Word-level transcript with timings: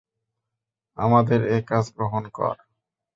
আমাদের 0.97 1.39
এ 1.47 1.57
কাজ 1.69 1.85
গ্রহণ 1.95 2.23
কর। 2.29 2.55